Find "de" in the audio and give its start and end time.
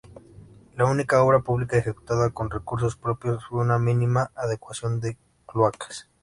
4.99-5.15